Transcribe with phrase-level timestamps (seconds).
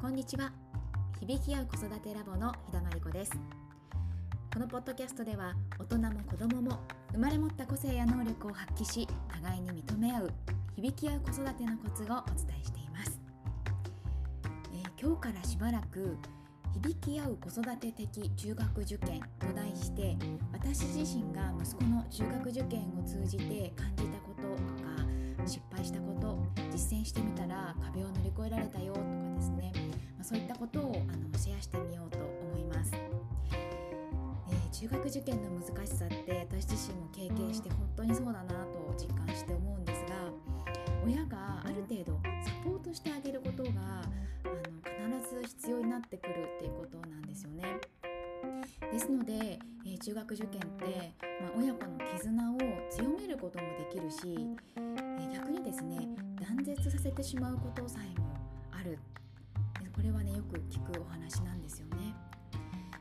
[0.00, 0.50] こんにちは。
[1.20, 3.32] 響き合う子育てラボの日田真理子です。
[4.50, 6.80] このポッドキャストでは大人も子供も
[7.12, 10.32] 生まれ持った個性や能力を発揮し互いに認め合う
[10.74, 13.20] 響き合う子育てのコツをお伝えしています、
[14.72, 16.16] えー、今日からしばらく
[16.72, 20.16] 響き合う子育て的中学受験と題して
[20.50, 24.48] 私自身が息子の中学受験を通じて感じたことと
[24.82, 26.38] か失敗したこと
[26.72, 29.00] 実践してみたら壁を乗り越えられたよと、
[30.30, 40.14] そういったことをあのシェアしてみようと思います、えー、中学受験の難しさって私自身も経験して本当にそうだなと実感して思うんですが
[41.04, 42.12] 親がある程度
[42.46, 47.64] サポートしてあげることがあの必ず必要になってくるっていうことなんですよね。
[48.92, 51.12] ですので、えー、中学受験って、
[51.42, 56.08] まあ、親子の絆を強めることもできるしえ逆にですね
[56.40, 58.29] 断絶させてしまうことさえも
[60.00, 62.16] これはねよく聞くお話なんですよね。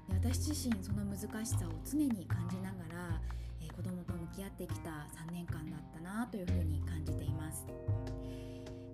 [0.09, 3.21] で私自身その難しさを常に感じながら、
[3.61, 7.65] えー、子供と向き合ってきた3年間だったなというふうに感じています。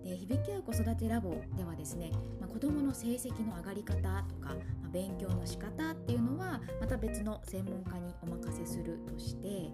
[0.03, 4.55] で響き合う子育てラボではですね、まあ、子どもの成績の上がり方とか、まあ、
[4.93, 9.71] 勉強の仕方っていうのはまた別の専門家にお任せするとして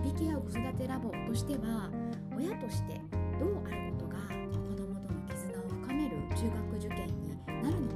[0.00, 1.90] 響き合う子育てラボとしては
[2.36, 3.00] 親として
[3.40, 4.18] どうあることが
[4.62, 7.23] 子どもとの絆を深める中学受験に
[7.64, 7.94] なるのか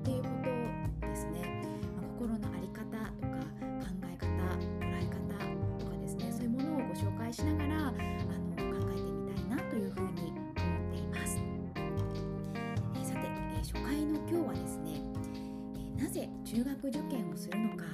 [0.00, 0.28] っていうこ
[1.00, 1.62] とですね、
[1.96, 4.26] まあ、心の在り方とか考え方
[4.80, 5.18] 捉え方
[5.78, 6.32] とかですね。
[6.32, 8.00] そういうものをご紹介しながらあの考
[8.90, 11.38] えてみたいなというふうに思っています、
[12.94, 13.20] えー、さて、
[13.52, 15.02] えー、初回の今日はですね、
[15.76, 17.84] えー、なぜ中学受験をするのか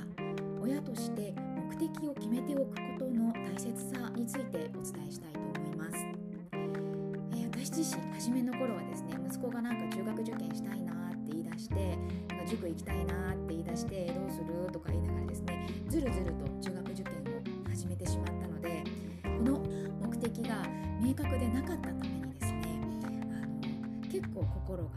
[0.60, 1.34] 親として
[1.68, 5.96] 目的を決めておくことの大切さについてお伝えしたいと思います、
[7.32, 10.85] えー、私自身初めの頃はですね息子がなんか中学受験したいな
[12.46, 17.12] 塾行きたいなって言い出してどうするとか言いながらですねずるずると中学受験
[17.66, 18.84] を始めてしまったので
[19.22, 19.62] この
[20.08, 20.62] 目的が
[21.00, 24.90] 明確でなかったためにですねあの結構心が、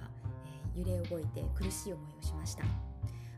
[0.76, 2.64] え、揺れ動いて苦しい思いをしました。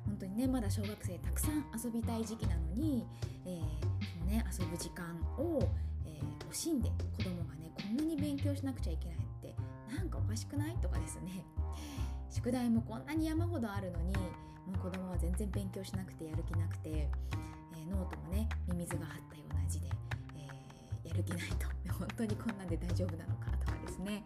[0.06, 3.06] 本当にねまだ小学生たくさん遊びたい時期なのに、
[3.46, 5.06] えーそのね、遊ぶ時間
[5.38, 5.62] を、
[6.06, 9.56] えー、惜しんで子供がねこんなに勉強しなくちゃいけないって
[9.96, 11.46] なんかおかしくないとかですね。
[12.32, 19.88] 宿題もこんなに山ほどあるのにもう子供は全然勉強しなくてやる気なくて、えー、ノートもねミミズが張ったような字で、
[20.38, 24.24] えー、やる気ないと 本当にこんなんで大丈夫なのかとかですね。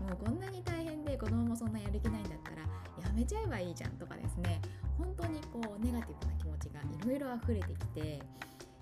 [0.00, 2.62] もうこんなに大変で子供もそんなやる気ないんだったら
[3.06, 4.62] やめちゃえばいいじゃんとかですね。
[4.96, 8.22] 本当にこうネガティブな気持ちがいろいろ溢れてきて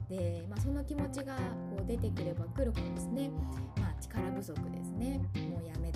[0.09, 3.31] で、まあ、その気持ちがこう出てくればくるほどですね、
[3.77, 5.19] まあ、力不足ですね。
[5.51, 5.88] もうやめ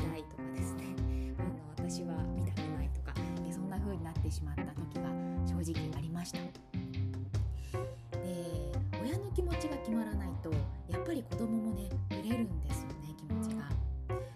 [4.33, 5.11] しまった時が
[5.47, 6.39] 正直ありました。
[6.39, 6.49] で
[9.05, 10.51] 親の気持ちが決まらないと
[10.89, 13.69] やっぱり子供もねブレるんですよね気持ちが。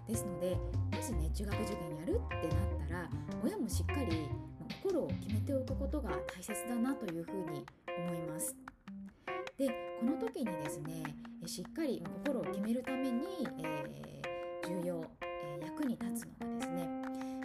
[0.07, 3.11] ですのでもしね中学受験やるってなったら
[3.43, 4.29] 親もしっかり
[4.83, 7.65] 心を決めておくことが大切だなというふうに
[7.97, 8.55] 思います。
[9.57, 9.69] で
[10.01, 13.25] この時にですねしっかり心を決めるために、
[13.63, 16.56] えー、重要、えー、役に立つのがですね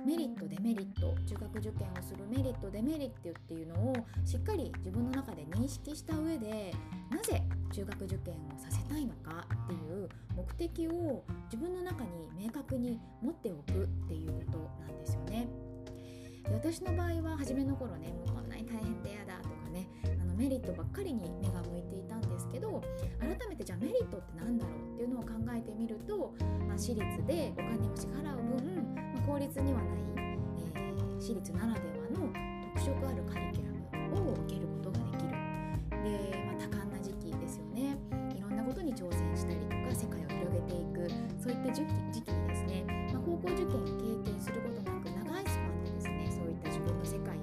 [0.05, 3.95] メリットデメリット中学受験をするメリットデメリットっていうのを
[4.25, 6.73] しっかり自分の中で認識した上で
[7.11, 14.57] なぜ中学受験をさせたいのかっていう目的を自分の中に明確に持っておくっていうこと
[14.87, 15.47] なんですよね。
[16.51, 22.81] 私の場合は初めの頃ねもうこんなに大変で嫌だとかねあのメリットばっかりに目が向いていたんですけど
[23.19, 26.33] 改めてじゃあメリットって何だろうっていうのを考えてみると、
[26.67, 28.80] まあ、私立でお金を支払う分、
[29.25, 30.37] 公立にはない、
[30.75, 32.31] えー、私立ならではの
[32.75, 35.31] 特色あるカリキュラムを受けることができる。
[36.03, 37.97] で、まあ、多感な時期ですよね。
[38.35, 40.91] いろんなことに挑戦したりとか世界を広げていく。
[41.41, 43.67] そういった時期時期にですね、まあ、高校受験
[44.23, 47.41] 経験することなく長いスパンでですねそういった自分の世界を、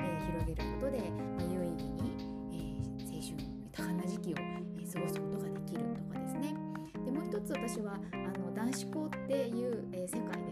[0.00, 0.98] えー、広げることで、
[1.36, 2.16] まあ、有意義に、
[2.52, 3.36] えー、青春
[3.72, 6.54] 多感な時期を、えー、過ごすことができるとかですね。
[7.04, 10.45] でもう一つ私はあの男子校っていう、えー、世界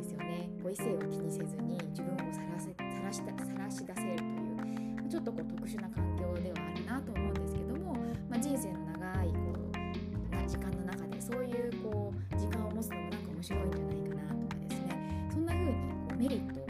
[0.74, 2.74] 異性を気にせずに自分をさらせさ
[3.04, 3.24] らしさ
[3.56, 7.94] らし出せるというちょっとこう特殊な環境ではあるなと思うんですけども、
[8.28, 9.34] まあ、人生の長いこ
[9.70, 15.78] う時間の中でそういうこう時間を持つのもなんか面白いんじゃないかなとかですねそんな風にこ
[16.10, 16.66] うメリットを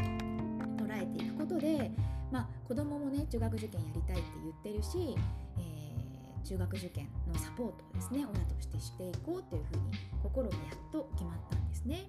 [0.87, 1.91] 捉えていくことで、
[2.31, 5.17] まあ、子供もね中学受験やりたいって言ってるし、
[5.57, 12.05] えー、中学受験のサポートをですね親としてしていこうというふうに心がやっと決まったんですね。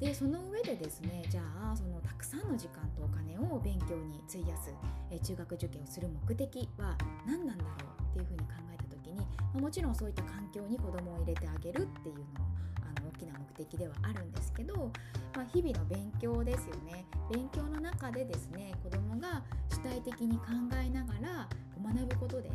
[0.00, 1.42] でその上でですねじゃ
[1.72, 4.72] あそのたくさんの時間とお金を勉強に費やす、
[5.10, 6.96] え中学受験をする目的は
[7.26, 12.26] 何なんだろうっていうふうに考えた時に、まもちろんそういった環境に子どもを入れてあげるっていうのも
[12.80, 14.92] あの大きな目的ではあるんですけど、
[15.34, 17.04] まあ、日々の勉強ですよね。
[17.32, 20.44] 勉強の中でですね子どもが主体的に考
[20.80, 21.48] えながら
[21.82, 22.50] 学ぶことで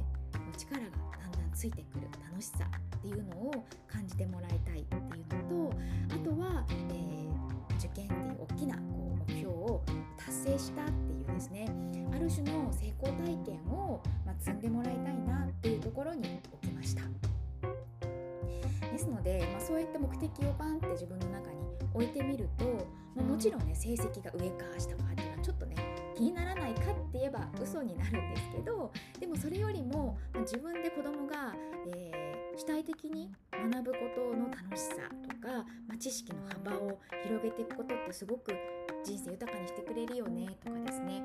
[0.58, 0.88] 力が
[1.22, 2.66] だんだんついてくる楽しさ
[2.98, 5.53] っていうのを感じてもらいたいっていうのと
[10.44, 11.66] 成したっていうですね
[12.14, 17.04] ある種の成功体験を、まあ、積んでもらいたいなっていうところに置きました。
[18.92, 21.58] ですので、まあ、そういった目的をバンって自分の中に
[21.96, 22.66] 置いてみると、
[23.16, 25.76] まあ、もちろんね成績が上か下かっていうのはちょっとね
[26.16, 31.56] 気にならないかって言えば嘘になるんですけどでもそれよりも、まあ、自分で子供が、
[31.96, 34.96] えー、主体的に学ぶことの楽しさ
[35.28, 38.54] とか、まあ、知識の幅を広げていくことってすごく
[39.04, 41.22] 人生豊かにしてくれるよねとかですね。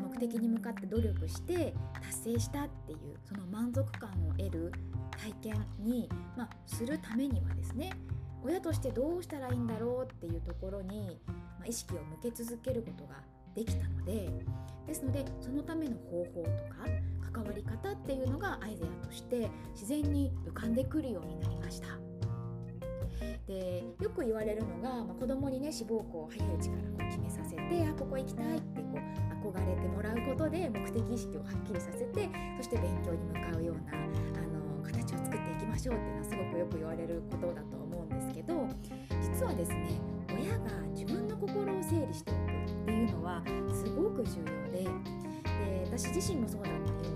[0.00, 4.72] 目的に向かって努力して達成したっていうその満足感を得る
[5.10, 7.92] 体験に、まあ、するためにはですね
[8.44, 11.34] 親としてどうしたらいいんだろうっていうところに、ま
[11.64, 13.16] あ、意識を向け続けることが
[13.54, 14.28] できたので
[14.86, 16.86] ですのでそのための方法とか
[17.32, 21.86] 関わり方っていうのがアイデアとして自然に浮かんでくるようになりました。
[23.46, 38.68] でよく言われるのが、まあ、子供にね志望校を早いうちからこう決めさせてあここ行きたいってこう憧れてもらうことで目的意識をはっきりさせてそして勉強に向かうようなあの形を作っていきましょうっていうのはすごくよく言われることだと思うんですけど
[39.20, 39.88] 実はですね
[40.28, 42.40] 親が自分の心を整理しておく
[42.82, 43.42] っていうのは
[43.72, 47.11] すごく重要でで私自身もそうだったよ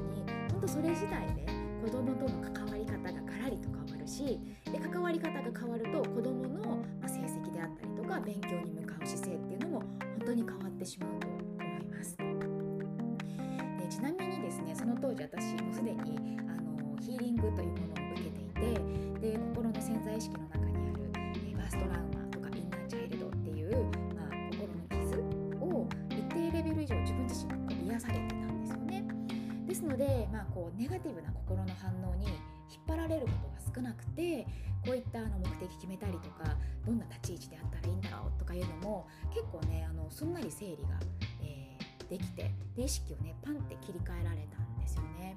[0.67, 1.47] うに本当それ自体で
[1.83, 12.17] 子供との関わり方がガラリと変わるしで関わり方が変わると子供の成績であったりとか勉強に向かう姿勢っていうのも本当に変わってしまうと思います。
[12.17, 12.27] で
[13.89, 18.49] ちなみにですねその当時私もすでにあのヒーリングというものを受けてい
[19.21, 20.66] てで心の潜在意識の中
[30.67, 32.37] こうネガティブな心の反応に引っ
[32.89, 34.45] 張られることが少なくて
[34.85, 40.99] こういったあの目的決めたりとかどんな立ち位置であったらいいんだろうとかいうのも結構ねあのすんなり整理が、
[41.41, 45.37] えー、できてで意識をねパンって切り替えられたんですよね。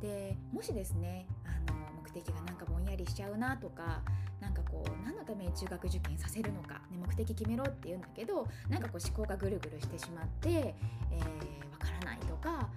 [0.00, 4.02] でもしですねあの目的がなんかぼんやりしちゃうなとか
[4.40, 12.68] なんかこう何のために中学受験させるのか、ね、目的決めろって言うんだけどなんかこう思考がぐるぐるしてしまって、えー、わからないとか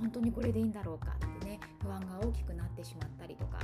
[0.00, 3.58] 本当にこれでいいんだろうかってね不安が大きくなってしまったりとか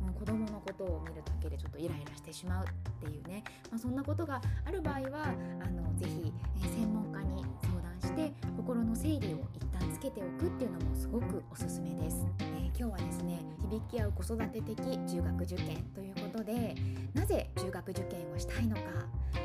[0.00, 5.24] もう子どものことを見るだけでちょっとイライラしてしまうっていうね、まあ、そんなことがある場合は
[5.60, 6.32] あのぜひ、
[6.62, 12.26] え、専門家に相談して心の整理を一旦つけておくっていうのもすごくおすすめです。
[12.40, 13.40] えー、今日はですね
[13.70, 16.74] 響き合う子育て的中学受験ということで
[17.14, 18.82] なぜ中学受験をしたいのか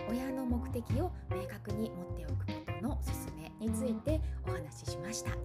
[0.10, 5.43] 親の目的を明確に持っておくことのおすすめについてお話ししました。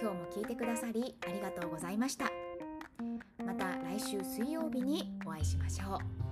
[0.00, 2.30] 今日も聞いてくださりありがとうございました。
[3.44, 6.27] また来週水曜日にお会いしましょう。